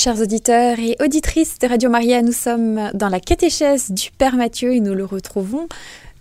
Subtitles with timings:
[0.00, 2.22] chers auditeurs et auditrices de Radio Maria.
[2.22, 5.68] Nous sommes dans la catéchèse du Père Mathieu et nous le retrouvons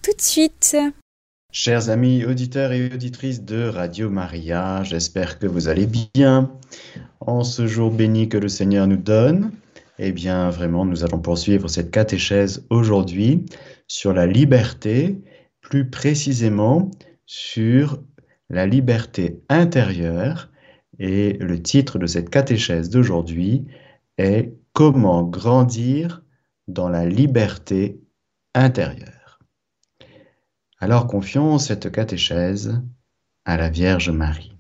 [0.02, 0.76] tout de suite.
[1.54, 6.52] Chers amis auditeurs et auditrices de Radio Maria, j'espère que vous allez bien.
[7.22, 9.52] En ce jour béni que le Seigneur nous donne,
[9.98, 13.46] eh bien vraiment nous allons poursuivre cette catéchèse aujourd'hui
[13.88, 15.22] sur la liberté,
[15.62, 16.92] plus précisément
[17.26, 17.98] sur
[18.50, 20.49] la liberté intérieure
[21.00, 23.66] et le titre de cette catéchèse d'aujourd'hui
[24.18, 26.24] est Comment grandir
[26.68, 28.00] dans la liberté
[28.54, 29.40] intérieure.
[30.80, 32.82] Alors confions cette catéchèse
[33.44, 34.56] à la Vierge Marie.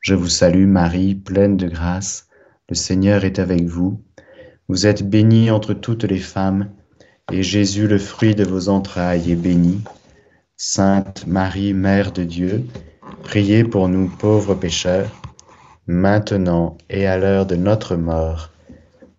[0.00, 2.28] Je vous salue Marie, pleine de grâce,
[2.68, 4.02] le Seigneur est avec vous.
[4.68, 6.70] Vous êtes bénie entre toutes les femmes,
[7.30, 9.82] et Jésus, le fruit de vos entrailles, est béni.
[10.56, 12.64] Sainte Marie, Mère de Dieu,
[13.22, 15.10] Priez pour nous pauvres pécheurs,
[15.86, 18.50] maintenant et à l'heure de notre mort.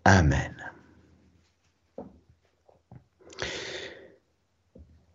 [0.04, 0.54] Amen.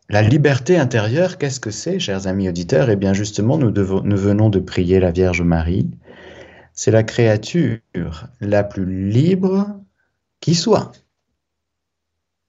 [0.10, 2.90] La liberté intérieure, qu'est-ce que c'est, chers amis auditeurs?
[2.90, 5.90] Eh bien justement, nous, venons de prier la Vierge Marie.
[6.74, 7.80] C'est la créature
[8.40, 9.82] la plus libre
[10.42, 10.92] qui soit.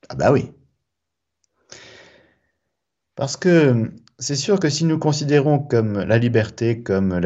[0.09, 0.53] Ah bah oui.
[3.15, 7.21] Parce que c'est sûr que si nous considérons comme la liberté comme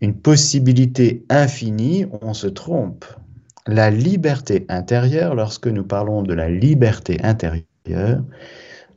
[0.00, 3.04] une possibilité infinie, on se trompe.
[3.66, 8.24] La liberté intérieure, lorsque nous parlons de la liberté intérieure,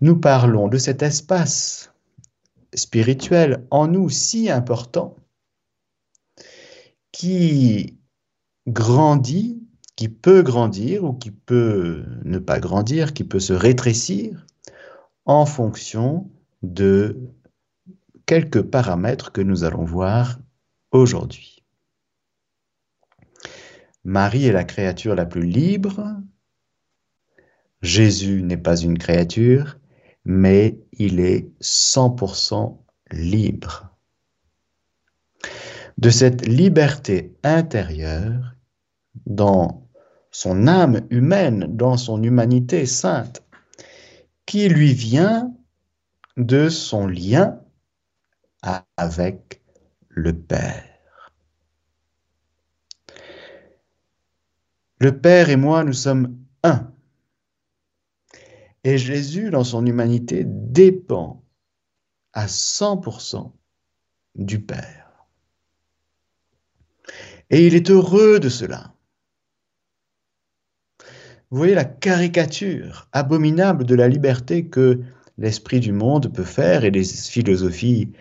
[0.02, 1.92] nous parlons de cet espace
[2.74, 5.16] spirituel en nous si important
[7.12, 7.98] qui
[8.68, 9.64] grandit,
[9.96, 14.46] qui peut grandir ou qui peut ne pas grandir, qui peut se rétrécir
[15.30, 16.28] en fonction
[16.64, 17.16] de
[18.26, 20.40] quelques paramètres que nous allons voir
[20.90, 21.64] aujourd'hui.
[24.04, 26.18] Marie est la créature la plus libre.
[27.84, 29.78] Jésus n'est pas une créature,
[30.26, 32.80] mais il est 100%
[33.12, 33.96] libre.
[36.00, 38.56] De cette liberté intérieure,
[39.28, 39.88] dans
[40.32, 43.44] son âme humaine, dans son humanité sainte,
[44.50, 45.56] qui lui vient
[46.36, 47.62] de son lien
[48.98, 49.62] avec
[50.08, 50.84] le Père.
[54.98, 56.92] Le Père et moi, nous sommes un.
[58.84, 61.44] Et Jésus, dans son humanité, dépend
[62.34, 63.52] à 100%
[64.34, 65.28] du Père.
[67.52, 68.96] Et il est heureux de cela.
[71.52, 75.00] Vous voyez la caricature abominable de la liberté que
[75.40, 78.12] l'esprit du monde peut faire et les philosophies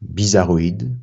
[0.00, 0.96] bizarroïdes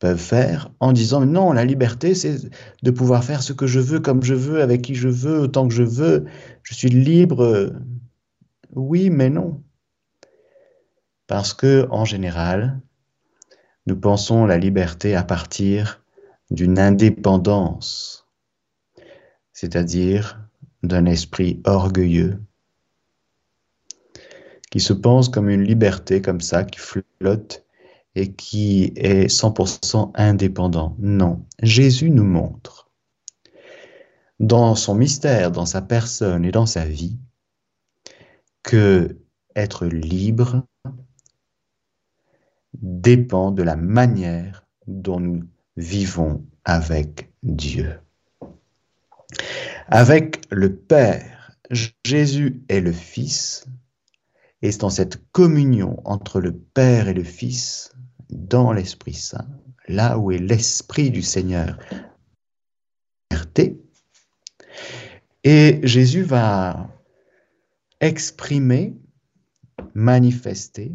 [0.00, 2.50] peuvent faire en disant non, la liberté c'est
[2.82, 5.68] de pouvoir faire ce que je veux, comme je veux, avec qui je veux, autant
[5.68, 6.24] que je veux,
[6.64, 7.72] je suis libre.
[8.74, 9.62] Oui, mais non.
[11.28, 12.80] Parce que en général,
[13.86, 16.02] nous pensons la liberté à partir
[16.50, 18.19] d'une indépendance
[19.52, 20.40] c'est-à-dire
[20.82, 22.40] d'un esprit orgueilleux,
[24.70, 27.64] qui se pense comme une liberté comme ça, qui flotte
[28.14, 30.96] et qui est 100% indépendant.
[30.98, 32.90] Non, Jésus nous montre,
[34.38, 37.18] dans son mystère, dans sa personne et dans sa vie,
[38.62, 39.18] que
[39.56, 40.64] être libre
[42.74, 45.44] dépend de la manière dont nous
[45.76, 47.98] vivons avec Dieu.
[49.88, 51.52] Avec le Père,
[52.04, 53.66] Jésus est le Fils,
[54.62, 57.92] et c'est dans cette communion entre le Père et le Fils,
[58.28, 59.48] dans l'Esprit Saint,
[59.88, 61.78] là où est l'Esprit du Seigneur,
[65.44, 66.88] et Jésus va
[68.00, 68.96] exprimer,
[69.94, 70.92] manifester,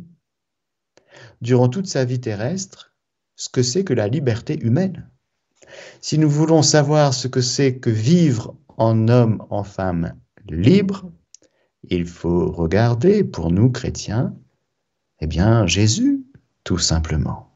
[1.42, 2.96] durant toute sa vie terrestre,
[3.36, 5.10] ce que c'est que la liberté humaine.
[6.02, 10.16] Si nous voulons savoir ce que c'est que vivre en homme, en femme
[10.48, 11.12] libre,
[11.90, 14.36] il faut regarder pour nous chrétiens,
[15.20, 16.24] eh bien, Jésus,
[16.64, 17.52] tout simplement.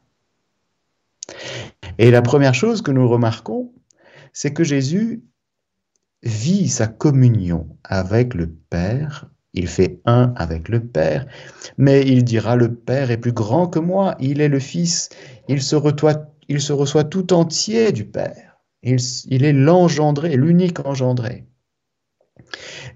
[1.98, 3.72] Et la première chose que nous remarquons,
[4.32, 5.22] c'est que Jésus
[6.22, 11.26] vit sa communion avec le Père, il fait un avec le Père,
[11.76, 15.08] mais il dira le Père est plus grand que moi, il est le Fils,
[15.48, 18.58] il se reçoit, il se reçoit tout entier du Père.
[18.82, 21.46] Il, est l'engendré, l'unique engendré.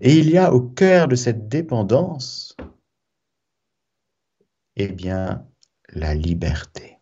[0.00, 2.56] Et il y a au cœur de cette dépendance,
[4.74, 5.46] eh bien,
[5.90, 6.98] la liberté.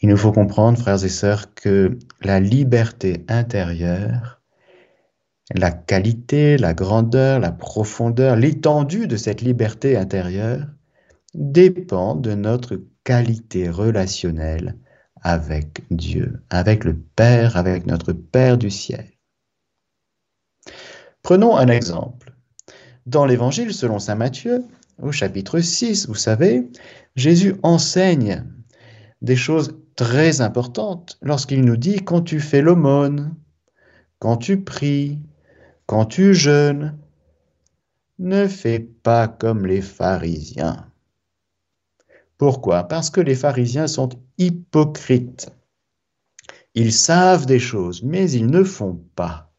[0.00, 4.40] Il nous faut comprendre, frères et sœurs, que la liberté intérieure,
[5.54, 10.66] la qualité, la grandeur, la profondeur, l'étendue de cette liberté intérieure
[11.34, 14.76] dépend de notre qualité relationnelle
[15.22, 19.12] avec Dieu, avec le Père, avec notre Père du ciel.
[21.22, 22.34] Prenons un exemple.
[23.06, 24.64] Dans l'Évangile selon Saint Matthieu,
[25.00, 26.68] au chapitre 6, vous savez,
[27.14, 28.42] Jésus enseigne
[29.22, 33.36] des choses très importantes lorsqu'il nous dit quand tu fais l'aumône,
[34.18, 35.20] quand tu pries,
[35.86, 36.98] quand tu jeûnes,
[38.18, 40.90] ne fais pas comme les pharisiens.
[42.38, 42.84] Pourquoi?
[42.84, 45.50] Parce que les pharisiens sont hypocrites.
[46.74, 49.52] Ils savent des choses, mais ils ne font pas.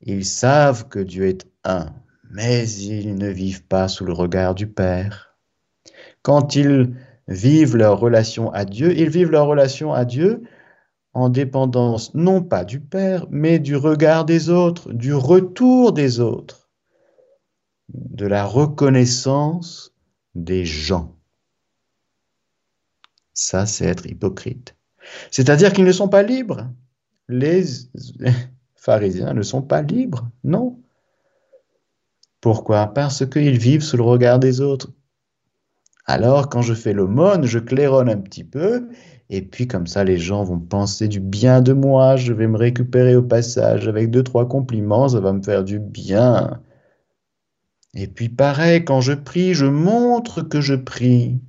[0.00, 1.92] Ils savent que Dieu est un,
[2.30, 5.36] mais ils ne vivent pas sous le regard du Père.
[6.22, 6.94] Quand ils
[7.28, 10.42] vivent leur relation à Dieu, ils vivent leur relation à Dieu
[11.12, 16.70] en dépendance non pas du Père, mais du regard des autres, du retour des autres,
[17.88, 19.94] de la reconnaissance
[20.34, 21.14] des gens.
[23.34, 24.76] Ça, c'est être hypocrite.
[25.30, 26.70] C'est-à-dire qu'ils ne sont pas libres.
[27.28, 27.64] Les
[28.76, 30.78] pharisiens ne sont pas libres, non.
[32.40, 32.86] Pourquoi?
[32.88, 34.90] Parce qu'ils vivent sous le regard des autres.
[36.06, 38.88] Alors, quand je fais l'aumône, je claironne un petit peu,
[39.30, 42.58] et puis comme ça, les gens vont penser du bien de moi, je vais me
[42.58, 46.60] récupérer au passage avec deux, trois compliments, ça va me faire du bien.
[47.94, 51.40] Et puis pareil, quand je prie, je montre que je prie.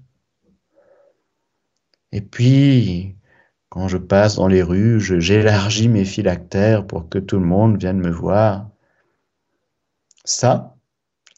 [2.15, 3.17] Et puis,
[3.67, 7.99] quand je passe dans les rues, j'élargis mes phylactères pour que tout le monde vienne
[7.99, 8.69] me voir.
[10.23, 10.77] Ça,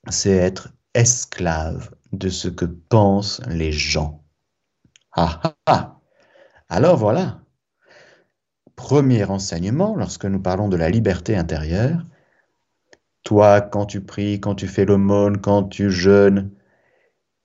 [0.08, 4.24] c'est être esclave de ce que pensent les gens.
[5.14, 6.00] Ah ah ah
[6.70, 7.42] Alors voilà.
[8.76, 12.06] Premier enseignement, lorsque nous parlons de la liberté intérieure,
[13.24, 16.52] toi, quand tu pries, quand tu fais l'aumône, quand tu jeûnes,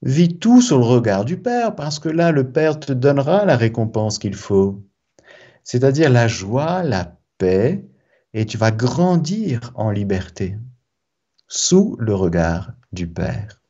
[0.05, 3.55] Vis tout sur le regard du Père, parce que là, le Père te donnera la
[3.55, 4.83] récompense qu'il faut.
[5.63, 7.85] C'est-à-dire la joie, la paix,
[8.33, 10.57] et tu vas grandir en liberté,
[11.47, 13.61] sous le regard du Père.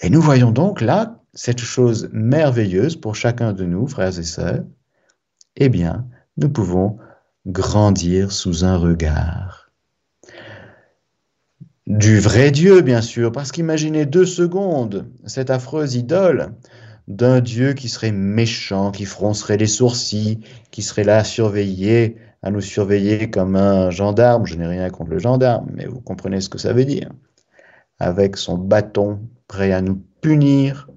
[0.00, 4.64] Et nous voyons donc là cette chose merveilleuse pour chacun de nous, frères et sœurs.
[5.56, 6.06] Eh bien,
[6.36, 6.98] nous pouvons
[7.46, 9.63] grandir sous un regard
[11.86, 16.54] du vrai Dieu, bien sûr, parce qu'imaginez deux secondes cette affreuse idole
[17.08, 20.40] d'un Dieu qui serait méchant, qui froncerait les sourcils,
[20.70, 24.46] qui serait là à surveiller, à nous surveiller comme un gendarme.
[24.46, 27.10] Je n'ai rien contre le gendarme, mais vous comprenez ce que ça veut dire.
[27.98, 30.88] Avec son bâton, prêt à nous punir.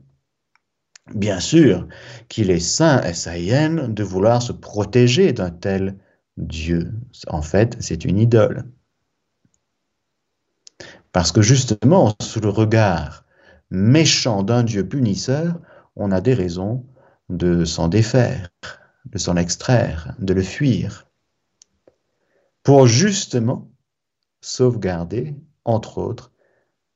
[1.13, 1.87] Bien sûr
[2.29, 5.97] qu'il est saint, S-A-I-N, de vouloir se protéger d'un tel
[6.37, 6.91] Dieu.
[7.27, 8.65] En fait, c'est une idole.
[11.17, 13.25] Parce que justement, sous le regard
[13.71, 15.59] méchant d'un Dieu punisseur,
[15.95, 16.85] on a des raisons
[17.29, 18.51] de s'en défaire,
[19.05, 21.09] de s'en extraire, de le fuir,
[22.61, 23.67] pour justement
[24.41, 25.35] sauvegarder,
[25.65, 26.31] entre autres,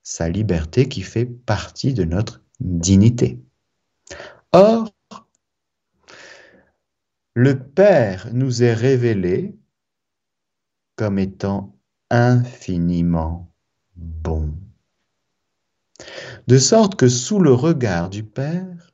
[0.03, 3.44] sa liberté qui fait partie de notre dignité.
[4.51, 4.93] Or,
[7.34, 9.57] le Père nous est révélé
[10.95, 11.75] comme étant
[12.12, 13.50] infiniment
[13.95, 14.53] bon.
[16.48, 18.93] De sorte que sous le regard du Père,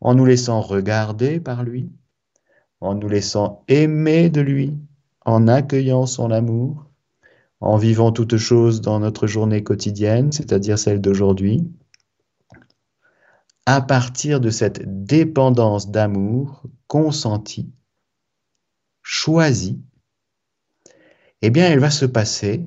[0.00, 1.90] en nous laissant regarder par lui,
[2.80, 4.76] en nous laissant aimer de lui,
[5.24, 6.86] en accueillant son amour,
[7.60, 11.68] en vivant toutes choses dans notre journée quotidienne, c'est-à-dire celle d'aujourd'hui,
[13.66, 17.70] à partir de cette dépendance d'amour consentie,
[19.02, 19.80] choisie,
[21.42, 22.66] eh bien, il va se passer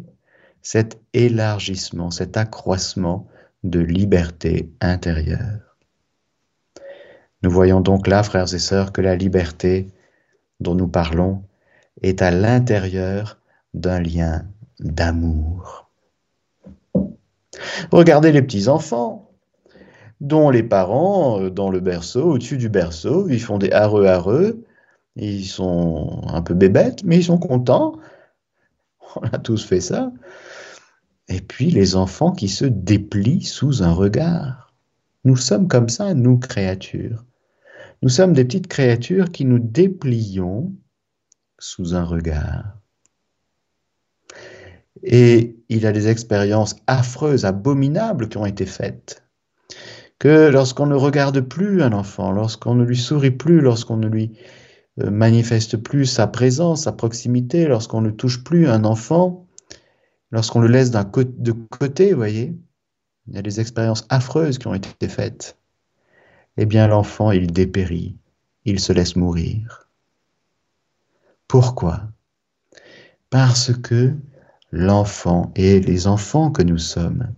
[0.62, 3.28] cet élargissement, cet accroissement
[3.64, 5.78] de liberté intérieure.
[7.44, 9.88] Nous voyons donc là, frères et sœurs, que la liberté
[10.60, 11.44] dont nous parlons
[12.02, 13.40] est à l'intérieur
[13.74, 14.46] d'un lien
[14.80, 15.90] d'amour.
[17.92, 19.32] Regardez les petits enfants
[20.20, 24.64] dont les parents, euh, dans le berceau, au-dessus du berceau, ils font des hareux hareux,
[25.16, 27.98] ils sont un peu bébêtes, mais ils sont contents.
[29.16, 30.12] On a tous fait ça.
[31.32, 34.74] Et puis les enfants qui se déplient sous un regard.
[35.24, 37.24] Nous sommes comme ça, nous créatures.
[38.02, 40.74] Nous sommes des petites créatures qui nous déplions
[41.58, 42.78] sous un regard.
[45.04, 49.24] Et il y a des expériences affreuses, abominables qui ont été faites.
[50.20, 54.38] que lorsqu'on ne regarde plus un enfant, lorsqu'on ne lui sourit plus, lorsqu'on ne lui
[55.02, 59.48] euh, manifeste plus sa présence, sa proximité, lorsqu'on ne touche plus un enfant,
[60.32, 62.56] lorsqu'on le laisse de côté, vous voyez,
[63.28, 65.58] il y a des expériences affreuses qui ont été faites.
[66.58, 68.18] Eh bien, l'enfant, il dépérit,
[68.66, 69.90] il se laisse mourir.
[71.48, 72.10] Pourquoi?
[73.30, 74.14] Parce que
[74.72, 77.34] l'enfant et les enfants que nous sommes,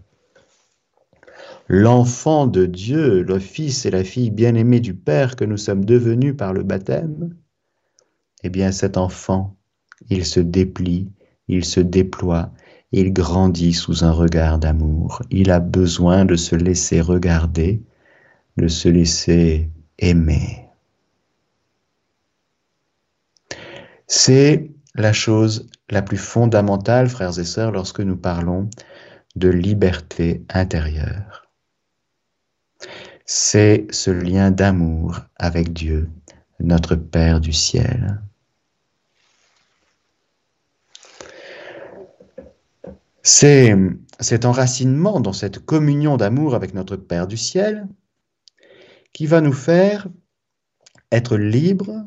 [1.67, 6.35] l'enfant de Dieu, le Fils et la fille bien-aimée du Père que nous sommes devenus
[6.35, 7.35] par le baptême,
[8.43, 9.55] eh bien cet enfant,
[10.09, 11.11] il se déplie,
[11.47, 12.51] il se déploie,
[12.93, 15.23] il grandit sous un regard d'amour.
[15.31, 17.81] Il a besoin de se laisser regarder,
[18.57, 20.67] de se laisser aimer.
[24.05, 28.69] C'est la chose la plus fondamentale, frères et sœurs, lorsque nous parlons
[29.35, 31.47] de liberté intérieure.
[33.25, 36.11] C'est ce lien d'amour avec Dieu,
[36.59, 38.21] notre Père du ciel.
[43.25, 43.73] C'est
[44.19, 47.87] cet enracinement dans cette communion d'amour avec notre Père du ciel
[49.13, 50.09] qui va nous faire
[51.09, 52.05] être libres,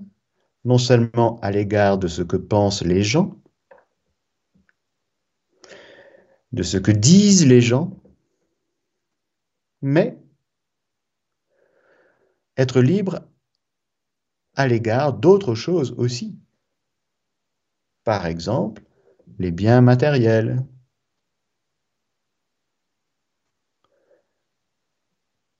[0.64, 3.40] non seulement à l'égard de ce que pensent les gens,
[6.52, 7.98] de ce que disent les gens,
[9.80, 10.18] mais
[12.58, 13.20] être libre
[14.54, 16.38] à l'égard d'autres choses aussi.
[18.04, 18.82] Par exemple,
[19.38, 20.66] les biens matériels,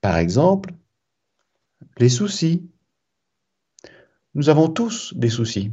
[0.01, 0.75] Par exemple,
[1.99, 2.71] les soucis.
[4.35, 5.73] Nous avons tous des soucis.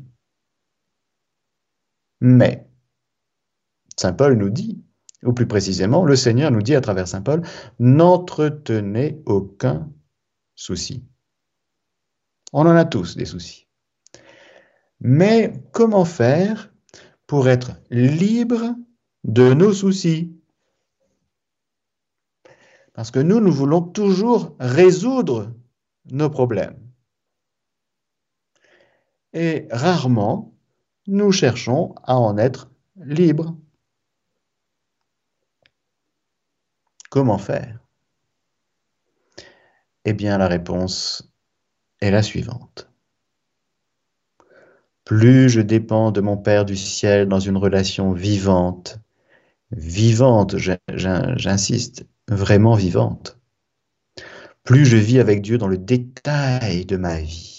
[2.22, 2.70] Mais,
[3.98, 4.84] Saint Paul nous dit,
[5.24, 7.42] ou plus précisément, le Seigneur nous dit à travers Saint Paul,
[7.80, 9.92] n'entretenez aucun
[10.56, 11.06] souci.
[12.54, 13.68] On en a tous des soucis.
[15.00, 16.74] Mais comment faire
[17.28, 18.76] pour être libre
[19.24, 20.40] de nos soucis?
[22.94, 25.54] Parce que nous, nous voulons toujours résoudre
[26.12, 26.78] nos problèmes.
[29.34, 30.54] Et rarement,
[31.08, 33.58] nous cherchons à en être libres.
[37.10, 37.80] Comment faire?
[40.06, 41.32] Eh bien, la réponse
[42.00, 42.90] est la suivante.
[45.04, 49.00] Plus je dépends de mon Père du ciel dans une relation vivante,
[49.72, 53.40] vivante, j'insiste, vraiment vivante.
[54.64, 57.54] Plus je vis avec Dieu dans le détail de ma vie,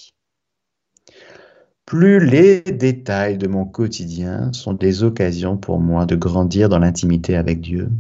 [1.87, 7.37] plus les détails de mon quotidien sont des occasions pour moi de grandir dans l'intimité
[7.37, 7.91] avec Dieu.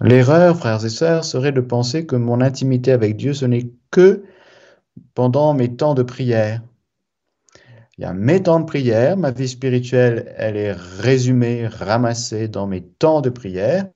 [0.00, 4.24] L'erreur, frères et sœurs, serait de penser que mon intimité avec Dieu, ce n'est que
[5.14, 6.62] pendant mes temps de prière.
[7.98, 12.66] Il y a mes temps de prière, ma vie spirituelle, elle est résumée, ramassée dans
[12.66, 13.88] mes temps de prière.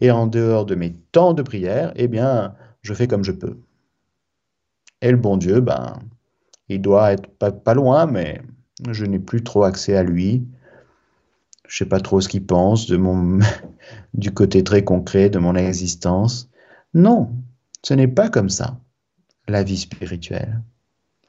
[0.00, 3.58] Et en dehors de mes temps de prière, eh bien, je fais comme je peux.
[5.00, 5.98] Et le bon Dieu, ben,
[6.68, 8.42] il doit être pas, loin, mais
[8.90, 10.46] je n'ai plus trop accès à lui.
[11.66, 13.40] Je sais pas trop ce qu'il pense de mon,
[14.14, 16.50] du côté très concret de mon existence.
[16.92, 17.32] Non,
[17.82, 18.78] ce n'est pas comme ça,
[19.48, 20.62] la vie spirituelle,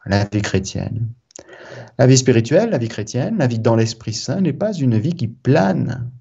[0.06, 1.10] la vie chrétienne.
[2.02, 5.14] La vie spirituelle, la vie chrétienne, la vie dans l'Esprit Saint n'est pas une vie
[5.14, 6.12] qui plane.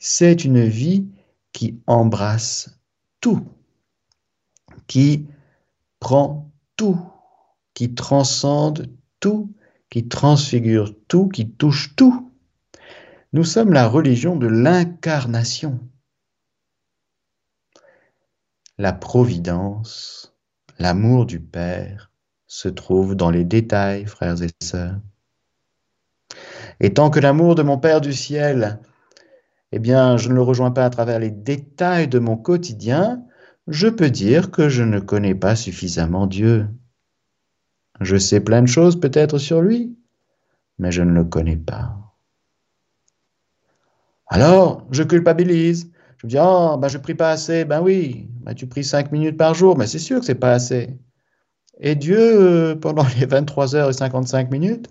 [0.00, 1.06] C'est une vie
[1.52, 2.80] qui embrasse
[3.20, 3.46] tout,
[4.88, 5.28] qui
[6.00, 7.00] prend tout,
[7.72, 8.90] qui transcende
[9.20, 9.54] tout,
[9.90, 12.32] qui transfigure tout, qui touche tout.
[13.32, 15.78] Nous sommes la religion de l'incarnation.
[18.76, 20.34] La providence,
[20.80, 22.11] l'amour du Père,
[22.52, 25.00] se trouve dans les détails, frères et sœurs.
[26.80, 28.78] Et tant que l'amour de mon Père du ciel,
[29.72, 33.24] eh bien, je ne le rejoins pas à travers les détails de mon quotidien,
[33.68, 36.68] je peux dire que je ne connais pas suffisamment Dieu.
[38.02, 39.96] Je sais plein de choses peut-être sur lui,
[40.78, 41.96] mais je ne le connais pas.
[44.26, 45.90] Alors, je culpabilise.
[46.18, 47.64] Je me dis, oh, ben, je prie pas assez.
[47.64, 50.52] Ben oui, ben, tu pries cinq minutes par jour, mais c'est sûr que c'est pas
[50.52, 50.98] assez.
[51.80, 54.88] Et Dieu, euh, pendant les 23 heures et 55 minutes,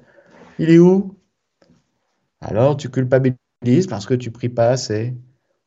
[0.59, 1.17] il est où?
[2.41, 5.15] Alors tu culpabilises parce que tu pries pas assez.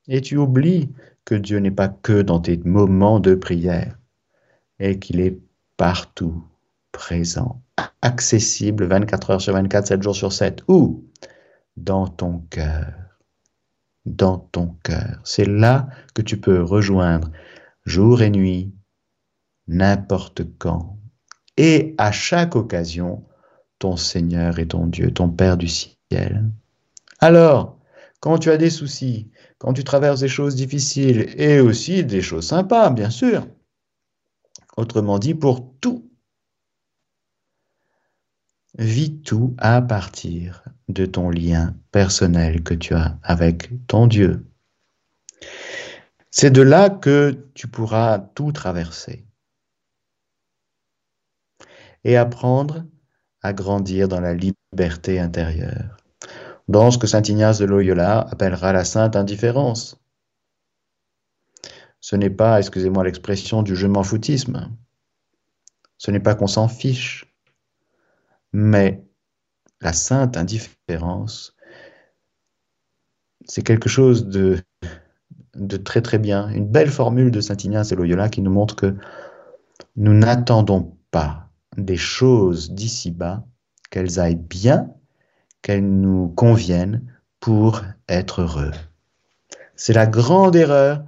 [0.08, 0.90] Et tu oublies
[1.24, 3.98] que Dieu n'est pas que dans tes moments de prière
[4.78, 5.38] et qu'il est
[5.76, 6.44] partout
[6.92, 7.62] présent,
[8.02, 11.04] accessible 24 heures sur 24, 7 jours sur 7, ou
[11.76, 12.92] dans ton cœur.
[14.06, 15.20] dans ton cœur.
[15.24, 17.30] C'est là que tu peux rejoindre
[17.86, 18.74] jour et nuit,
[19.68, 20.93] n'importe quand,
[21.56, 23.24] et à chaque occasion,
[23.78, 26.50] ton Seigneur et ton Dieu, ton Père du ciel.
[27.20, 27.78] Alors,
[28.20, 32.46] quand tu as des soucis, quand tu traverses des choses difficiles et aussi des choses
[32.46, 33.46] sympas, bien sûr,
[34.76, 36.10] autrement dit, pour tout,
[38.78, 44.46] vis tout à partir de ton lien personnel que tu as avec ton Dieu.
[46.30, 49.24] C'est de là que tu pourras tout traverser
[52.04, 52.84] et apprendre
[53.42, 55.96] à grandir dans la liberté intérieure,
[56.68, 60.00] dans ce que Saint Ignace de Loyola appellera la sainte indifférence.
[62.00, 64.70] Ce n'est pas, excusez-moi l'expression, du je m'en foutisme.
[65.98, 67.34] Ce n'est pas qu'on s'en fiche,
[68.52, 69.04] mais
[69.80, 71.56] la sainte indifférence,
[73.46, 74.58] c'est quelque chose de,
[75.54, 78.76] de très très bien, une belle formule de Saint Ignace de Loyola qui nous montre
[78.76, 78.96] que
[79.96, 81.43] nous n'attendons pas
[81.76, 83.44] des choses d'ici-bas,
[83.90, 84.90] qu'elles aillent bien,
[85.62, 88.72] qu'elles nous conviennent pour être heureux.
[89.76, 91.04] C'est la grande erreur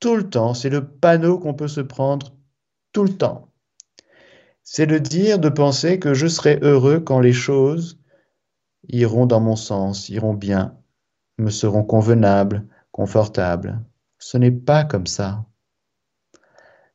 [0.00, 2.34] tout le temps, c'est le panneau qu'on peut se prendre
[2.92, 3.52] tout le temps.
[4.62, 8.00] C'est de dire, de penser que je serai heureux quand les choses
[8.88, 10.76] iront dans mon sens, iront bien,
[11.38, 13.84] me seront convenables, confortables.
[14.18, 15.44] Ce n'est pas comme ça.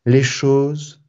[0.05, 1.03] Les choses,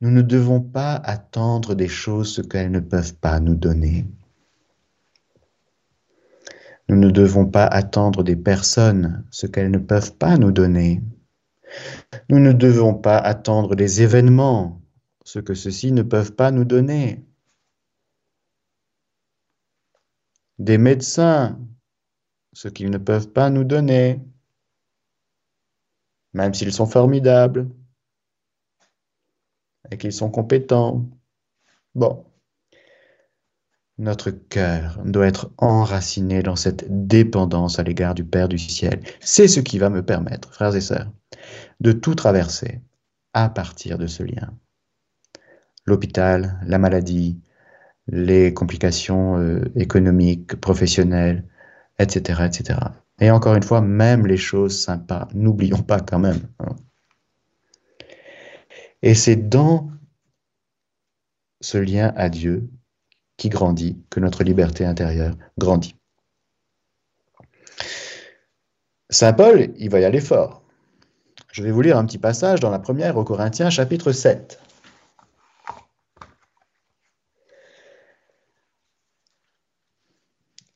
[0.00, 4.06] nous ne devons pas attendre des choses ce qu'elles ne peuvent pas nous donner.
[6.88, 11.02] Nous ne devons pas attendre des personnes ce qu'elles ne peuvent pas nous donner.
[12.28, 14.80] Nous ne devons pas attendre des événements
[15.24, 17.24] ce que ceux-ci ne peuvent pas nous donner.
[20.60, 21.58] des médecins,
[22.52, 24.20] ce qu'ils ne peuvent pas nous donner,
[26.34, 27.68] même s'ils sont formidables
[29.90, 31.08] et qu'ils sont compétents.
[31.94, 32.24] Bon,
[33.98, 39.00] notre cœur doit être enraciné dans cette dépendance à l'égard du Père du ciel.
[39.20, 41.12] C'est ce qui va me permettre, frères et sœurs,
[41.80, 42.80] de tout traverser
[43.34, 44.54] à partir de ce lien.
[45.84, 47.40] L'hôpital, la maladie,
[48.06, 51.44] les complications euh, économiques, professionnelles,
[51.98, 52.78] etc., etc.
[53.20, 56.40] Et encore une fois, même les choses sympas, n'oublions pas quand même.
[56.60, 56.74] Hein.
[59.02, 59.90] Et c'est dans
[61.60, 62.68] ce lien à Dieu
[63.36, 65.96] qui grandit que notre liberté intérieure grandit.
[69.08, 70.62] Saint Paul, il va y aller fort.
[71.52, 74.60] Je vais vous lire un petit passage dans la première aux Corinthiens, chapitre 7.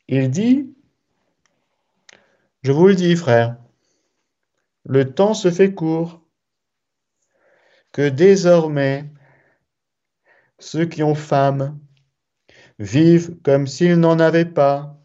[0.09, 0.75] Il dit,
[2.63, 3.57] je vous le dis, frère,
[4.85, 6.24] le temps se fait court,
[7.95, 9.09] que désormais
[10.59, 11.79] ceux qui ont femme
[12.81, 15.01] vivent comme s'ils n'en avaient pas,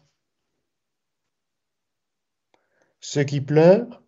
[2.98, 4.02] ceux qui pleurent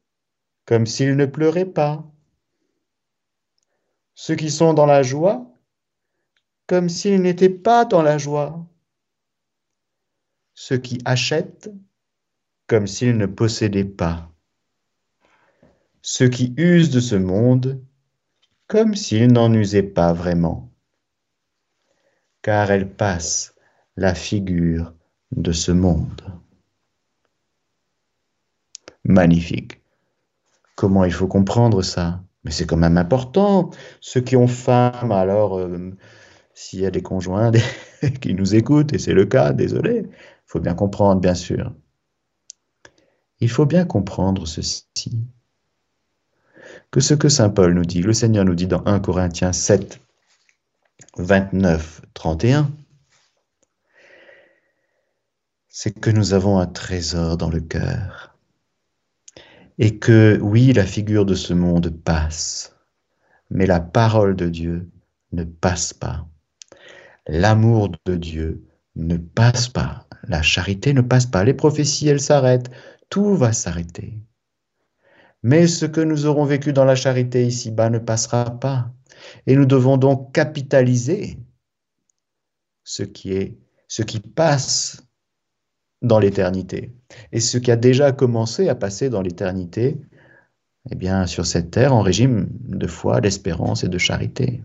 [0.64, 2.05] comme s'ils ne pleuraient pas,
[4.14, 5.49] ceux qui sont dans la joie
[6.66, 8.66] comme s'ils n'étaient pas dans la joie.
[10.55, 11.71] Ceux qui achètent
[12.66, 14.33] comme s'ils ne possédaient pas,
[16.01, 17.81] ceux qui usent de ce monde
[18.72, 20.72] comme s'ils n'en usaient pas vraiment,
[22.40, 23.54] car elles passent
[23.98, 24.94] la figure
[25.30, 26.22] de ce monde.
[29.04, 29.82] Magnifique.
[30.74, 32.24] Comment il faut comprendre ça?
[32.44, 33.68] Mais c'est quand même important.
[34.00, 35.94] Ceux qui ont femme, alors euh,
[36.54, 37.52] s'il y a des conjoints
[38.22, 40.08] qui nous écoutent, et c'est le cas, désolé,
[40.46, 41.74] faut bien comprendre, bien sûr.
[43.40, 44.87] Il faut bien comprendre ceci,
[46.92, 49.98] que ce que Saint Paul nous dit, le Seigneur nous dit dans 1 Corinthiens 7,
[51.16, 52.70] 29, 31,
[55.68, 58.37] c'est que nous avons un trésor dans le cœur.
[59.78, 62.76] Et que oui, la figure de ce monde passe,
[63.48, 64.90] mais la parole de Dieu
[65.33, 66.26] ne passe pas.
[67.26, 70.07] L'amour de Dieu ne passe pas.
[70.24, 71.42] La charité ne passe pas.
[71.42, 72.70] Les prophéties, elles s'arrêtent.
[73.09, 74.22] Tout va s'arrêter.
[75.42, 78.92] Mais ce que nous aurons vécu dans la charité ici-bas ne passera pas.
[79.46, 81.38] Et nous devons donc capitaliser
[82.85, 85.05] ce qui est, ce qui passe
[86.00, 86.92] dans l'éternité.
[87.33, 90.00] Et ce qui a déjà commencé à passer dans l'éternité,
[90.90, 94.62] eh bien, sur cette terre, en régime de foi, d'espérance et de charité.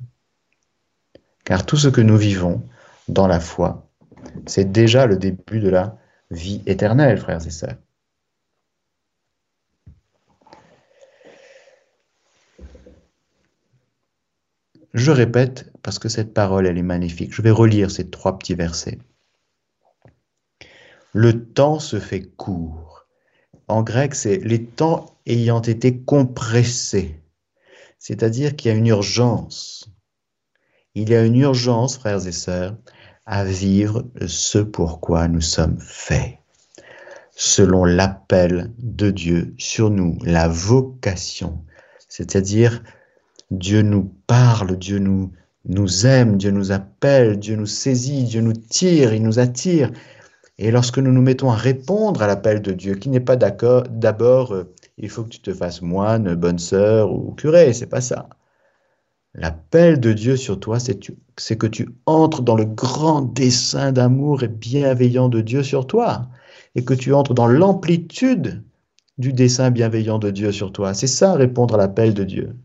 [1.44, 2.68] Car tout ce que nous vivons
[3.08, 3.90] dans la foi,
[4.48, 5.98] c'est déjà le début de la
[6.32, 7.78] vie éternelle, frères et sœurs.
[14.98, 17.32] Je répète parce que cette parole, elle est magnifique.
[17.32, 18.98] Je vais relire ces trois petits versets.
[21.14, 23.06] Le temps se fait court.
[23.68, 27.22] En grec, c'est les temps ayant été compressés.
[28.00, 29.88] C'est-à-dire qu'il y a une urgence.
[30.96, 32.76] Il y a une urgence, frères et sœurs,
[33.28, 36.40] à vivre ce pourquoi nous sommes faits,
[37.36, 41.64] selon l'appel de Dieu sur nous, la vocation,
[42.10, 42.82] c'est-à-dire
[43.52, 49.14] Dieu nous parle, Dieu nous, aime, Dieu nous appelle, Dieu nous saisit, Dieu nous tire,
[49.14, 49.92] il nous attire.
[50.58, 53.84] Et lorsque nous nous mettons à répondre à l'appel de Dieu, qui n'est pas d'accord,
[53.90, 58.02] d'abord, euh, il faut que tu te fasses moine, bonne sœur ou curé, c'est pas
[58.02, 58.28] ça.
[59.34, 64.48] L'appel de Dieu sur toi, c'est que tu entres dans le grand dessein d'amour et
[64.48, 66.28] bienveillant de Dieu sur toi,
[66.76, 68.64] et que tu entres dans l'amplitude
[69.18, 70.94] du dessein bienveillant de Dieu sur toi.
[70.94, 72.56] C'est ça, répondre à l'appel de Dieu.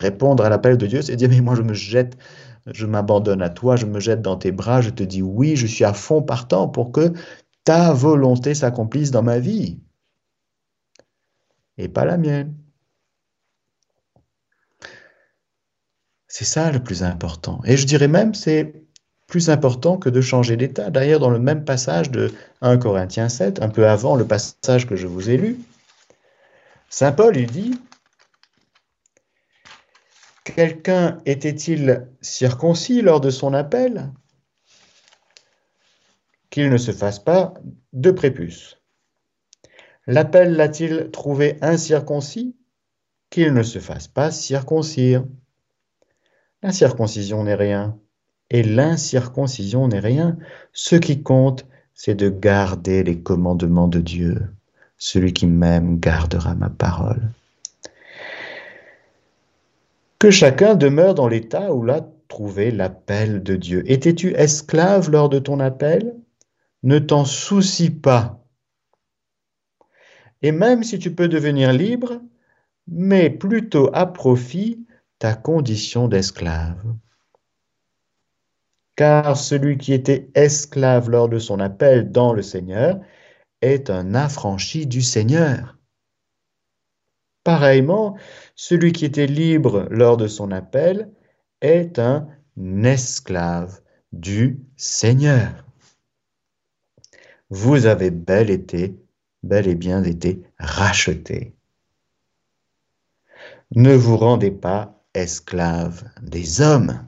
[0.00, 2.16] Répondre à l'appel de Dieu, c'est dire, mais moi je me jette,
[2.66, 5.66] je m'abandonne à toi, je me jette dans tes bras, je te dis oui, je
[5.66, 7.12] suis à fond partant pour que
[7.64, 9.78] ta volonté s'accomplisse dans ma vie
[11.76, 12.54] et pas la mienne.
[16.28, 17.60] C'est ça le plus important.
[17.64, 18.72] Et je dirais même, c'est
[19.26, 20.90] plus important que de changer d'état.
[20.90, 22.32] D'ailleurs, dans le même passage de
[22.62, 25.58] 1 Corinthiens 7, un peu avant le passage que je vous ai lu,
[26.88, 27.78] Saint Paul, il dit,
[30.44, 34.10] Quelqu'un était-il circoncis lors de son appel?
[36.48, 37.54] Qu'il ne se fasse pas
[37.92, 38.78] de prépuce.
[40.06, 42.56] L'appel l'a-t-il trouvé incirconcis?
[43.28, 45.24] Qu'il ne se fasse pas circoncire.
[46.62, 47.98] La circoncision n'est rien,
[48.50, 50.36] et l'incirconcision n'est rien.
[50.72, 54.42] Ce qui compte, c'est de garder les commandements de Dieu.
[54.96, 57.30] Celui qui m'aime gardera ma parole
[60.20, 63.82] que chacun demeure dans l'état où l'a trouvé l'appel de Dieu.
[63.90, 66.14] Étais-tu esclave lors de ton appel?
[66.82, 68.46] Ne t'en soucie pas.
[70.42, 72.20] Et même si tu peux devenir libre,
[72.86, 74.86] mets plutôt à profit
[75.18, 76.84] ta condition d'esclave.
[78.96, 83.00] Car celui qui était esclave lors de son appel dans le Seigneur
[83.62, 85.79] est un affranchi du Seigneur.
[87.44, 88.16] Pareillement,
[88.54, 91.10] celui qui était libre lors de son appel
[91.60, 92.28] est un
[92.84, 93.80] esclave
[94.12, 95.64] du Seigneur.
[97.48, 98.96] Vous avez bel été,
[99.42, 101.54] bel et bien été racheté.
[103.72, 107.06] Ne vous rendez pas esclave des hommes.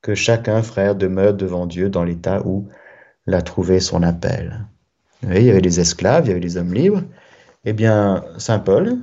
[0.00, 2.68] Que chacun, frère, demeure devant Dieu dans l'état où
[3.26, 4.66] l'a trouvé son appel.
[5.22, 7.02] il y avait les esclaves, il y avait les hommes libres,
[7.64, 8.98] eh bien, Saint Paul,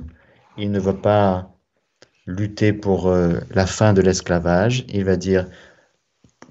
[0.56, 1.56] il ne va pas
[2.26, 4.84] lutter pour euh, la fin de l'esclavage.
[4.88, 5.48] Il va dire,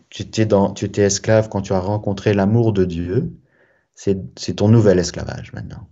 [0.10, 3.32] tu étais, tu étais esclave quand tu as rencontré l'amour de Dieu.
[3.96, 5.90] C'est ton nouvel esclavage maintenant.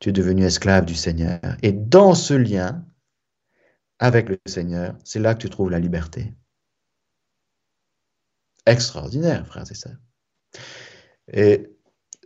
[0.00, 1.40] Tu es devenu esclave du Seigneur.
[1.62, 2.84] Et dans ce lien
[3.98, 6.34] avec le Seigneur, c'est là que tu trouves la liberté.
[8.66, 9.96] Extraordinaire, frères et sœurs.
[11.32, 11.75] Et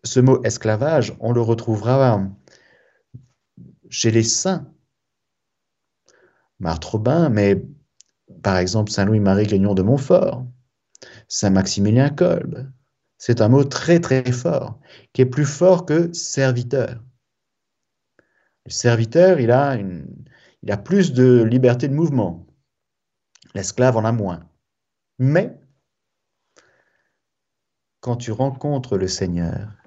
[0.05, 2.23] ce mot esclavage, on le retrouvera
[3.89, 4.73] chez les saints.
[6.59, 7.63] Marthe Robin, mais
[8.43, 10.47] par exemple Saint-Louis-Marie Grignon de Montfort,
[11.29, 12.71] Saint-Maximilien Kolb.
[13.19, 14.81] C'est un mot très très fort,
[15.13, 17.03] qui est plus fort que serviteur.
[18.67, 19.51] Le serviteur, il
[20.63, 22.47] il a plus de liberté de mouvement.
[23.55, 24.49] L'esclave en a moins.
[25.19, 25.59] Mais
[28.01, 29.80] quand tu rencontres le Seigneur,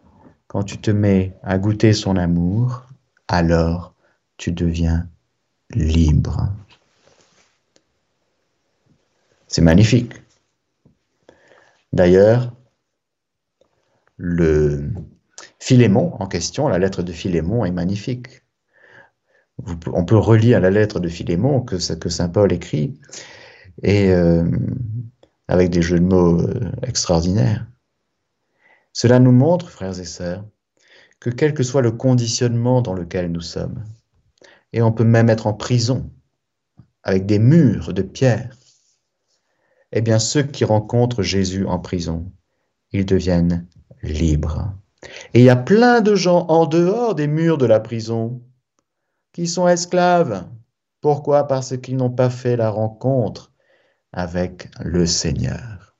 [0.53, 2.85] quand tu te mets à goûter son amour,
[3.27, 3.95] alors
[4.37, 5.09] tu deviens
[5.71, 6.47] libre.
[9.47, 10.13] C'est magnifique.
[11.91, 12.53] D'ailleurs,
[14.17, 14.91] le
[15.57, 18.43] Philémon en question, la lettre de Philémon est magnifique.
[19.91, 22.99] On peut relire la lettre de Philémon que, Saint Paul écrit,
[23.81, 24.47] et euh,
[25.47, 27.65] avec des jeux de mots euh, extraordinaires.
[28.93, 30.45] Cela nous montre, frères et sœurs,
[31.19, 33.83] que quel que soit le conditionnement dans lequel nous sommes,
[34.71, 36.11] et on peut même être en prison,
[37.03, 38.55] avec des murs de pierre,
[39.91, 42.31] eh bien ceux qui rencontrent Jésus en prison,
[42.91, 43.67] ils deviennent
[44.01, 44.73] libres.
[45.33, 48.41] Et il y a plein de gens en dehors des murs de la prison
[49.33, 50.47] qui sont esclaves.
[51.01, 51.47] Pourquoi?
[51.47, 53.51] Parce qu'ils n'ont pas fait la rencontre
[54.13, 55.97] avec le Seigneur.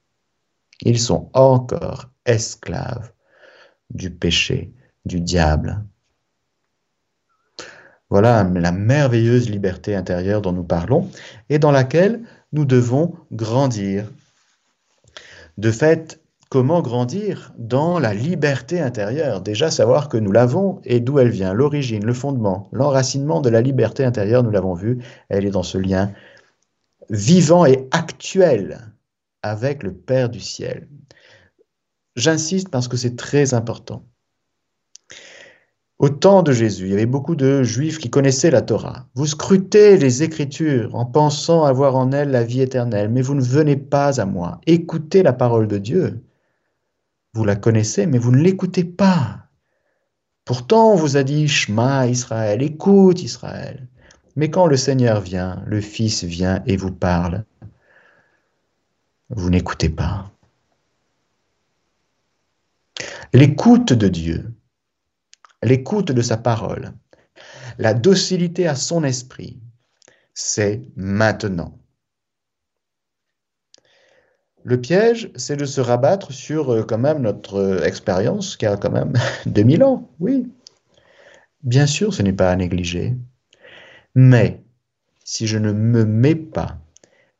[0.82, 3.12] Ils sont encore esclaves
[3.90, 4.74] du péché,
[5.06, 5.84] du diable.
[8.10, 11.10] Voilà la merveilleuse liberté intérieure dont nous parlons
[11.50, 14.12] et dans laquelle nous devons grandir.
[15.58, 19.42] De fait, comment grandir dans la liberté intérieure?
[19.42, 23.62] Déjà savoir que nous l'avons et d'où elle vient, l'origine, le fondement, l'enracinement de la
[23.62, 26.12] liberté intérieure, nous l'avons vu, elle est dans ce lien
[27.10, 28.94] vivant et actuel
[29.42, 30.88] avec le Père du ciel.
[32.16, 34.06] J'insiste parce que c'est très important.
[36.00, 39.08] Au temps de Jésus, il y avait beaucoup de juifs qui connaissaient la Torah.
[39.16, 43.42] Vous scrutez les Écritures en pensant avoir en elles la vie éternelle, mais vous ne
[43.42, 44.60] venez pas à moi.
[44.68, 46.24] Écoutez la parole de Dieu.
[47.34, 49.48] Vous la connaissez, mais vous ne l'écoutez pas.
[50.46, 53.88] Pourtant, on vous a dit Shema Israël, écoute Israël.
[54.36, 57.46] Mais quand le Seigneur vient, le Fils vient et vous parle,
[59.30, 60.33] vous n'écoutez pas.
[63.36, 64.54] L'écoute de Dieu,
[65.64, 66.94] l'écoute de sa parole,
[67.80, 69.60] la docilité à son esprit,
[70.36, 71.80] c'est maintenant.
[74.64, 78.78] Le piège, c'est de se rabattre sur euh, quand même notre euh, expérience qui a
[78.78, 79.14] quand même
[79.48, 80.54] 2000 ans, oui.
[81.64, 83.16] Bien sûr, ce n'est pas à négliger.
[84.14, 84.64] Mais
[85.24, 86.78] si je ne me mets pas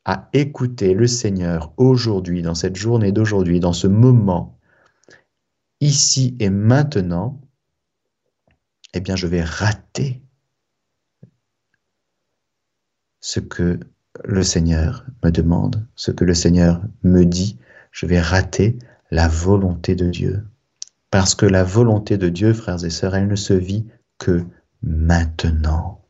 [0.04, 4.53] à écouter le Seigneur aujourd'hui, dans cette journée d'aujourd'hui, dans ce moment,
[5.84, 7.40] ici et maintenant,
[8.94, 10.22] eh bien, je vais rater
[13.20, 13.78] ce que
[14.24, 17.58] le Seigneur me demande, ce que le Seigneur me dit.
[17.90, 18.78] Je vais rater
[19.10, 20.44] la volonté de Dieu.
[21.10, 23.86] Parce que la volonté de Dieu, frères et sœurs, elle ne se vit
[24.18, 24.44] que
[24.82, 26.02] maintenant.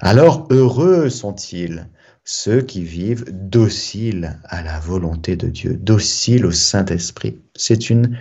[0.00, 1.88] Alors heureux sont-ils
[2.24, 7.40] ceux qui vivent dociles à la volonté de Dieu, dociles au Saint-Esprit.
[7.56, 8.18] C'est une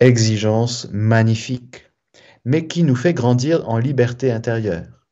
[0.00, 1.90] exigence magnifique,
[2.44, 5.06] mais qui nous fait grandir en liberté intérieure.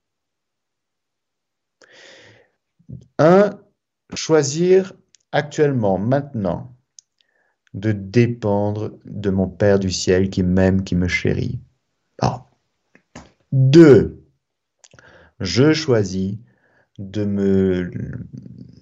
[3.18, 3.50] Un,
[4.14, 4.92] choisir
[5.32, 6.76] actuellement, maintenant,
[7.74, 11.60] de dépendre de mon Père du ciel qui m'aime, qui me chérit.
[13.52, 14.24] Deux,
[15.40, 16.38] je choisis
[17.00, 17.90] de me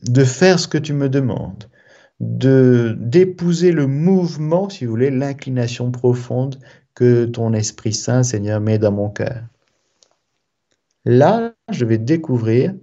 [0.03, 1.69] de faire ce que tu me demandes,
[2.21, 6.59] de d'épouser le mouvement, si vous voulez, l'inclination profonde
[6.95, 9.45] que ton Esprit Saint, Seigneur, met dans mon cœur.
[11.05, 12.75] Là, je vais découvrir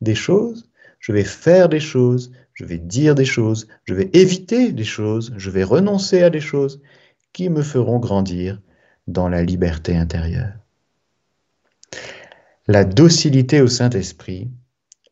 [0.00, 4.72] des choses, je vais faire des choses, je vais dire des choses, je vais éviter
[4.72, 6.80] des choses, je vais renoncer à des choses
[7.32, 8.60] qui me feront grandir
[9.06, 10.54] dans la liberté intérieure.
[12.66, 14.50] La docilité au Saint-Esprit,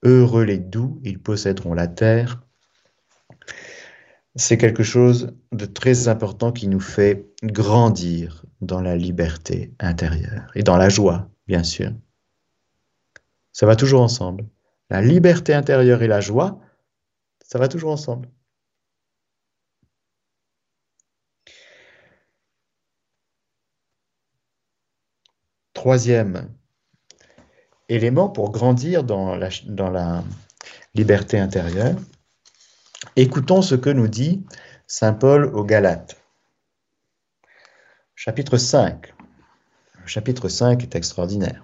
[0.03, 2.43] heureux les doux, ils posséderont la terre,
[4.35, 10.63] c'est quelque chose de très important qui nous fait grandir dans la liberté intérieure et
[10.63, 11.93] dans la joie, bien sûr.
[13.53, 14.49] Ça va toujours ensemble.
[14.91, 16.61] La liberté intérieure et la joie,
[17.45, 18.29] ça va toujours ensemble.
[25.73, 26.58] Troisième
[27.89, 30.25] élément pour grandir dans la, dans la
[30.95, 31.97] liberté intérieure,
[33.17, 34.45] Écoutons ce que nous dit
[34.87, 36.21] Saint Paul aux Galates.
[38.15, 39.13] Chapitre 5.
[40.01, 41.63] Le chapitre 5 est extraordinaire.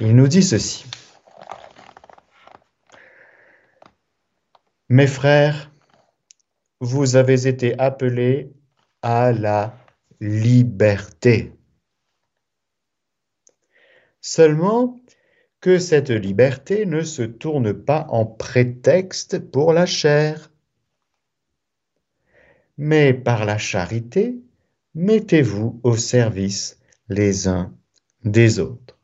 [0.00, 0.86] Il nous dit ceci.
[4.88, 5.72] Mes frères,
[6.80, 8.52] vous avez été appelés
[9.02, 9.76] à la
[10.20, 11.52] liberté.
[14.26, 15.02] Seulement,
[15.60, 20.50] que cette liberté ne se tourne pas en prétexte pour la chair.
[22.78, 24.40] Mais par la charité,
[24.94, 27.76] mettez-vous au service les uns
[28.24, 28.98] des autres.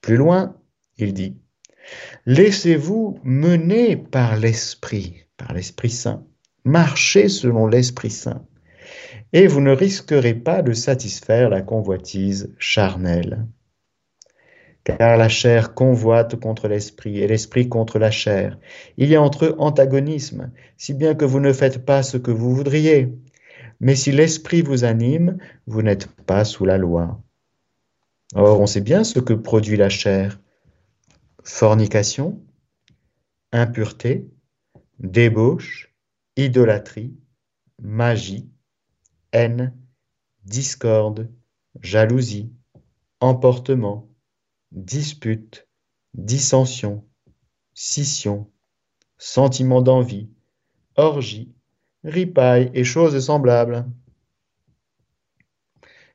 [0.00, 0.60] Plus loin,
[0.96, 1.36] il dit,
[2.26, 6.26] Laissez-vous mener par l'Esprit, par l'Esprit Saint,
[6.64, 8.48] marchez selon l'Esprit Saint
[9.32, 13.46] et vous ne risquerez pas de satisfaire la convoitise charnelle.
[14.84, 18.58] Car la chair convoite contre l'esprit et l'esprit contre la chair.
[18.96, 22.32] Il y a entre eux antagonisme, si bien que vous ne faites pas ce que
[22.32, 23.14] vous voudriez.
[23.80, 27.22] Mais si l'esprit vous anime, vous n'êtes pas sous la loi.
[28.34, 30.40] Or, on sait bien ce que produit la chair.
[31.44, 32.40] Fornication,
[33.52, 34.26] impureté,
[34.98, 35.94] débauche,
[36.36, 37.14] idolâtrie,
[37.80, 38.51] magie,
[39.32, 39.74] haine,
[40.44, 41.30] discorde,
[41.80, 42.52] jalousie,
[43.20, 44.08] emportement,
[44.72, 45.66] dispute,
[46.14, 47.04] dissension,
[47.74, 48.50] scission,
[49.18, 50.28] sentiment d'envie,
[50.96, 51.52] orgie,
[52.04, 53.86] ripaille et choses semblables.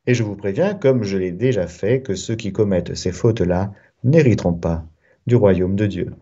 [0.06, 3.74] Et je vous préviens, comme je l'ai déjà fait, que ceux qui commettent ces fautes-là
[4.04, 4.88] n'hériteront pas
[5.26, 6.16] du royaume de Dieu.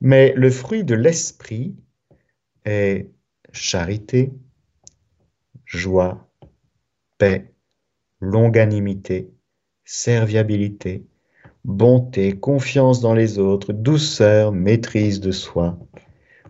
[0.00, 1.76] Mais le fruit de l'esprit
[2.66, 3.10] est
[3.52, 4.32] charité,
[5.66, 6.28] joie,
[7.18, 7.52] paix,
[8.20, 9.30] longanimité,
[9.84, 11.04] serviabilité,
[11.64, 15.78] bonté, confiance dans les autres, douceur, maîtrise de soi.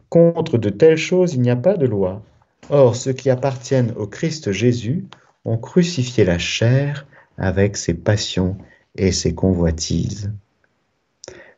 [0.09, 2.22] Contre de telles choses, il n'y a pas de loi.
[2.70, 5.07] Or, ceux qui appartiennent au Christ Jésus
[5.44, 7.07] ont crucifié la chair
[7.38, 8.57] avec ses passions
[8.96, 10.33] et ses convoitises.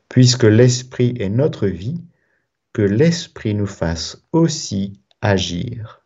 [0.09, 2.01] Puisque l'Esprit est notre vie,
[2.73, 5.98] que l'Esprit nous fasse aussi agir.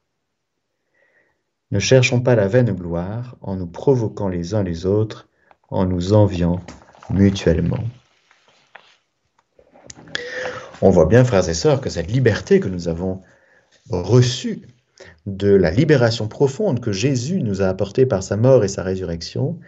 [1.73, 5.31] Ne cherchons pas la vaine gloire en nous provoquant les uns les autres,
[5.71, 6.61] en nous enviant
[7.09, 7.83] mutuellement.
[10.83, 13.23] On voit bien, frères et sœurs, que cette liberté que nous avons
[13.89, 14.69] reçue
[15.25, 19.59] de la libération profonde que Jésus nous a apportée par sa mort et sa résurrection,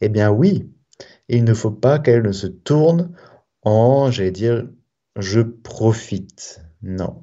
[0.00, 0.68] eh bien oui,
[1.28, 3.12] il ne faut pas qu'elle ne se tourne
[3.62, 4.66] en, j'allais dire,
[5.16, 6.60] je profite.
[6.82, 7.22] Non.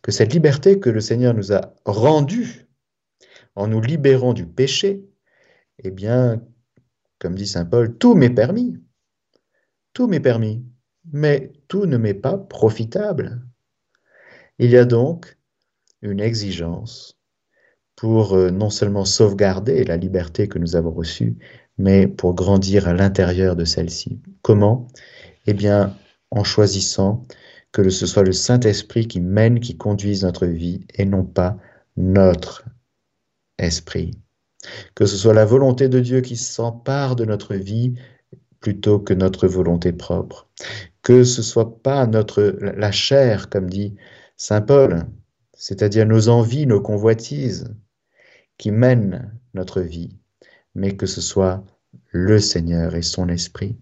[0.00, 2.63] Que cette liberté que le Seigneur nous a rendue
[3.56, 5.04] en nous libérant du péché,
[5.82, 6.42] eh bien,
[7.18, 8.76] comme dit Saint Paul, tout m'est permis.
[9.92, 10.64] Tout m'est permis,
[11.12, 13.42] mais tout ne m'est pas profitable.
[14.58, 15.38] Il y a donc
[16.02, 17.18] une exigence
[17.96, 21.36] pour euh, non seulement sauvegarder la liberté que nous avons reçue,
[21.78, 24.20] mais pour grandir à l'intérieur de celle-ci.
[24.42, 24.88] Comment?
[25.46, 25.96] Eh bien,
[26.30, 27.26] en choisissant
[27.72, 31.56] que ce soit le Saint-Esprit qui mène, qui conduise notre vie, et non pas
[31.96, 32.64] notre
[33.58, 34.12] esprit.
[34.94, 37.94] Que ce soit la volonté de Dieu qui s'empare de notre vie
[38.60, 40.48] plutôt que notre volonté propre.
[41.02, 43.94] Que ce soit pas notre la chair, comme dit
[44.36, 45.04] saint Paul,
[45.52, 47.74] c'est-à-dire nos envies, nos convoitises,
[48.56, 50.16] qui mènent notre vie,
[50.74, 51.64] mais que ce soit
[52.10, 53.76] le Seigneur et son esprit.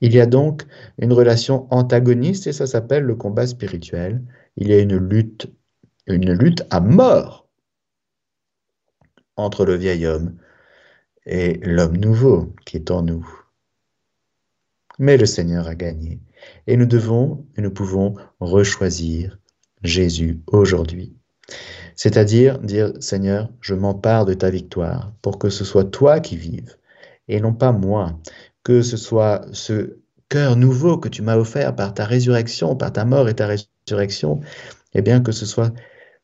[0.00, 0.64] Il y a donc
[0.98, 4.22] une relation antagoniste et ça s'appelle le combat spirituel.
[4.56, 5.52] Il y a une lutte,
[6.06, 7.47] une lutte à mort
[9.38, 10.36] entre le vieil homme
[11.24, 13.26] et l'homme nouveau qui est en nous.
[14.98, 16.20] Mais le Seigneur a gagné.
[16.66, 19.38] Et nous devons et nous pouvons rechoisir
[19.82, 21.16] Jésus aujourd'hui.
[21.96, 26.76] C'est-à-dire dire, Seigneur, je m'empare de ta victoire pour que ce soit toi qui vives
[27.28, 28.18] et non pas moi.
[28.64, 29.98] Que ce soit ce
[30.28, 34.40] cœur nouveau que tu m'as offert par ta résurrection, par ta mort et ta résurrection,
[34.94, 35.72] et eh bien que ce soit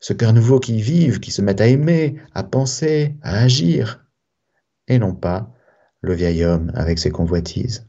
[0.05, 4.05] ce cœur nouveau qui vive, qui se mette à aimer, à penser, à agir,
[4.89, 5.51] et non pas
[6.03, 7.87] le vieil homme avec ses convoitises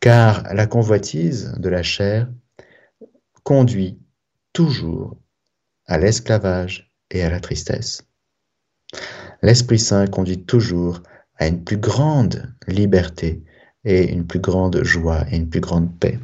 [0.00, 2.28] car la convoitise de la chair
[3.42, 3.98] conduit
[4.52, 5.16] toujours
[5.86, 8.02] à l'esclavage et à la tristesse.
[9.42, 11.02] L'Esprit Saint conduit toujours
[11.36, 13.42] à une plus grande liberté
[13.84, 16.18] et une plus grande joie et une plus grande paix.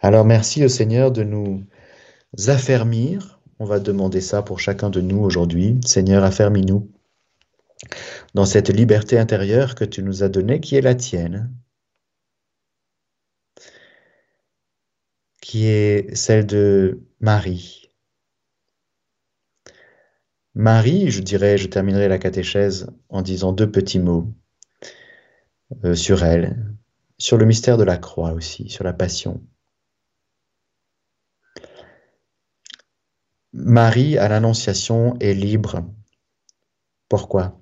[0.00, 1.64] Alors merci au Seigneur de nous
[2.46, 3.40] affermir.
[3.58, 5.80] On va demander ça pour chacun de nous aujourd'hui.
[5.84, 6.90] Seigneur, affermis-nous
[8.34, 11.52] dans cette liberté intérieure que tu nous as donnée, qui est la tienne,
[15.40, 17.90] qui est celle de Marie.
[20.54, 24.32] Marie, je dirais, je terminerai la catéchèse en disant deux petits mots
[25.84, 26.74] euh, sur elle,
[27.18, 29.42] sur le mystère de la croix aussi, sur la passion.
[33.58, 35.82] Marie, à l'Annonciation, est libre.
[37.08, 37.58] Pourquoi?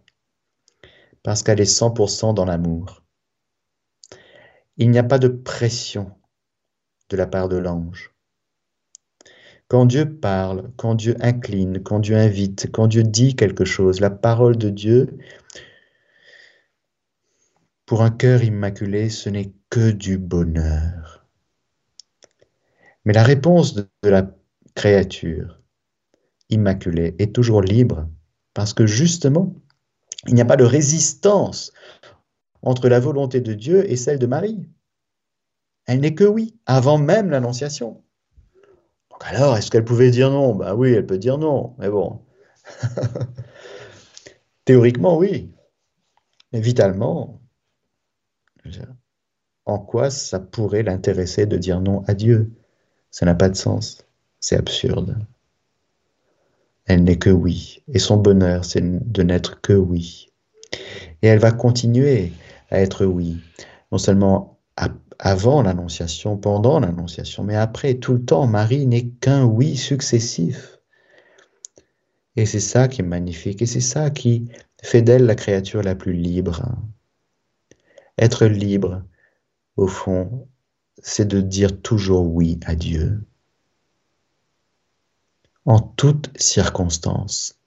[1.23, 3.05] Parce qu'elle est 100% dans l'amour.
[4.77, 6.11] Il n'y a pas de pression
[7.11, 8.13] de la part de l'ange.
[9.69, 14.11] Quand Dieu parle, quand Dieu incline, quand Dieu invite, quand Dieu dit quelque chose, la
[14.11, 15.17] parole de Dieu,
[17.87, 21.25] pour un cœur immaculé, ce n'est que du bonheur.
[23.05, 24.29] Mais la réponse de la
[24.75, 25.61] créature
[26.55, 28.09] immaculée est toujours libre,
[28.55, 29.55] parce que justement,
[30.27, 31.73] il n'y a pas de résistance
[32.63, 34.69] entre la volonté de Dieu et celle de Marie.
[35.87, 38.03] Elle n'est que oui, avant même l'annonciation.
[39.11, 40.55] Donc alors, est-ce qu'elle pouvait dire non?
[40.55, 42.23] Ben oui, elle peut dire non, mais bon.
[44.65, 45.53] Théoriquement, oui.
[46.53, 47.41] Mais vitalement,
[49.67, 52.51] en quoi ça pourrait l'intéresser de dire non à Dieu?
[53.11, 54.07] Ça n'a pas de sens.
[54.41, 55.19] C'est absurde.
[56.87, 57.83] Elle n'est que oui.
[57.89, 60.29] Et son bonheur, c'est de n'être que oui.
[61.23, 62.33] Et elle va continuer
[62.71, 63.41] à être oui.
[63.93, 64.59] Non seulement
[65.19, 70.81] avant l'Annonciation, pendant l'Annonciation, mais après, tout le temps, Marie n'est qu'un oui successif.
[72.37, 74.49] Et c'est ça qui est magnifique, et c'est ça qui
[74.83, 76.63] fait d'elle la créature la plus libre.
[78.19, 79.05] Être libre,
[79.77, 80.49] au fond,
[80.99, 83.23] c'est de dire toujours oui à Dieu,
[85.65, 87.59] en toutes circonstances.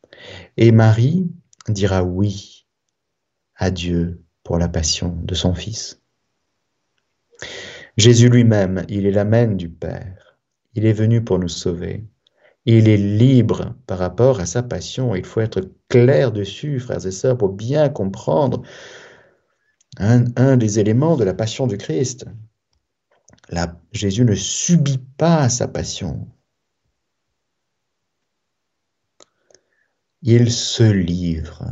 [0.57, 1.29] Et Marie
[1.67, 2.65] dira oui
[3.55, 6.01] à Dieu pour la passion de son Fils.
[7.97, 10.37] Jésus lui-même, il est l'amène du Père.
[10.75, 12.05] Il est venu pour nous sauver.
[12.65, 15.15] Il est libre par rapport à sa passion.
[15.15, 18.61] Il faut être clair dessus, frères et sœurs, pour bien comprendre
[19.97, 22.25] un, un des éléments de la passion du Christ.
[23.91, 26.27] Jésus ne subit pas sa passion.
[30.24, 31.63] Il se livre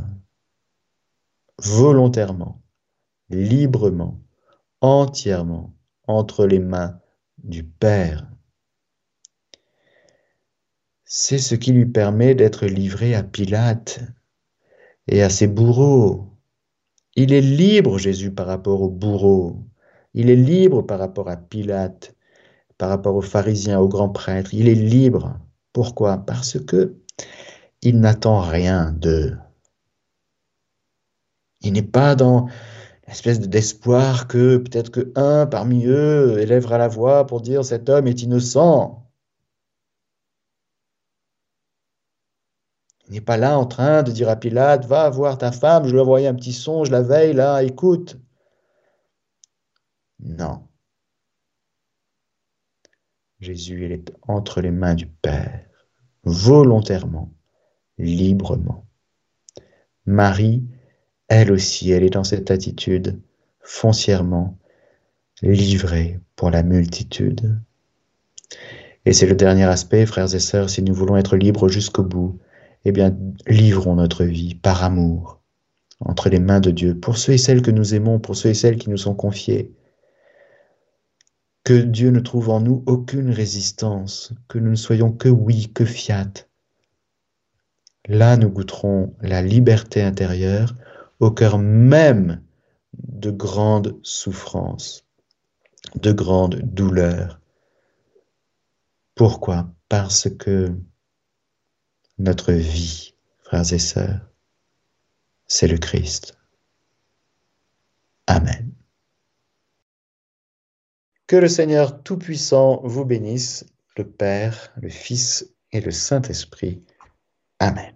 [1.58, 2.62] volontairement,
[3.32, 4.22] librement,
[4.82, 5.74] entièrement
[6.08, 7.00] entre les mains
[7.40, 8.30] du Père.
[11.06, 14.02] C'est ce qui lui permet d'être livré à Pilate
[15.08, 16.28] et à ses bourreaux.
[17.16, 19.64] Il est libre, Jésus, par rapport aux bourreaux.
[20.14, 22.16] Il est libre par rapport à Pilate,
[22.78, 24.54] par rapport aux pharisiens, aux grands prêtres.
[24.54, 25.40] Il est libre.
[25.74, 26.18] Pourquoi?
[26.18, 26.96] Parce que
[27.86, 29.38] il n'attend rien d'eux.
[31.62, 32.48] Il n'est pas dans
[33.08, 38.08] l'espèce d'espoir que peut-être que un parmi eux élèvera la voix pour dire cet homme
[38.08, 39.08] est innocent.
[43.08, 45.94] Il n'est pas là en train de dire à Pilate, va voir ta femme, je
[45.94, 48.18] lui envoyé un petit songe la veille, là, écoute.
[50.20, 50.68] Non.
[53.40, 55.68] Jésus, il est entre les mains du Père,
[56.24, 57.35] volontairement,
[57.98, 58.86] librement.
[60.06, 60.64] Marie,
[61.28, 63.20] elle aussi, elle est dans cette attitude
[63.62, 64.58] foncièrement
[65.42, 67.60] livrée pour la multitude.
[69.06, 72.40] Et c'est le dernier aspect, frères et sœurs, si nous voulons être libres jusqu'au bout,
[72.86, 73.16] eh bien,
[73.48, 75.42] livrons notre vie par amour
[76.00, 78.54] entre les mains de Dieu, pour ceux et celles que nous aimons, pour ceux et
[78.54, 79.74] celles qui nous sont confiés.
[81.64, 85.86] Que Dieu ne trouve en nous aucune résistance, que nous ne soyons que oui, que
[85.86, 86.32] fiat.
[88.08, 90.76] Là, nous goûterons la liberté intérieure
[91.20, 92.44] au cœur même
[92.94, 95.06] de grandes souffrances,
[95.96, 97.40] de grandes douleurs.
[99.16, 99.70] Pourquoi?
[99.90, 100.76] Parce que
[102.18, 104.22] notre vie, frères et sœurs,
[105.48, 106.38] c'est le Christ.
[108.28, 108.72] Amen.
[111.28, 113.66] Que le Seigneur Tout-Puissant vous bénisse,
[113.98, 116.84] le Père, le Fils et le Saint-Esprit.
[117.60, 117.95] Amen.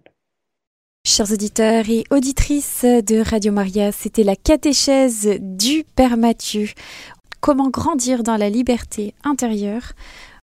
[1.11, 6.67] Chers auditeurs et auditrices de Radio Maria, c'était la catéchèse du Père Mathieu.
[7.41, 9.93] Comment grandir dans la liberté intérieure?